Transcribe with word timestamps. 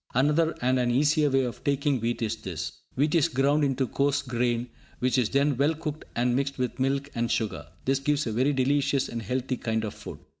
Another 0.15 0.55
and 0.63 0.79
an 0.79 0.89
easier 0.89 1.29
way 1.29 1.43
of 1.43 1.63
taking 1.63 1.99
wheat 2.01 2.23
is 2.23 2.37
this. 2.37 2.71
Wheat 2.95 3.13
is 3.13 3.27
ground 3.27 3.63
into 3.63 3.85
coarse 3.85 4.23
grain, 4.23 4.67
which 4.97 5.19
is 5.19 5.29
then 5.29 5.55
well 5.57 5.75
cooked 5.75 6.05
and 6.15 6.35
mixed 6.35 6.57
with 6.57 6.79
milk 6.79 7.11
and 7.13 7.29
sugar. 7.29 7.67
This 7.85 7.99
gives 7.99 8.25
a 8.25 8.31
very 8.31 8.51
delicious 8.51 9.07
and 9.09 9.21
healthy 9.21 9.57
kind 9.57 9.83
of 9.83 9.93
food. 9.93 10.17